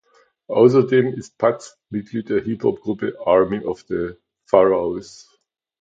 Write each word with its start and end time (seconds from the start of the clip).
Außerdem 0.47 1.13
ist 1.13 1.37
Paz 1.37 1.77
Mitglied 1.91 2.29
der 2.29 2.41
Hip-Hop-Gruppe 2.41 3.15
"Army 3.23 3.59
of 3.63 3.81
the 3.87 4.13
Pharaohs". 4.47 5.29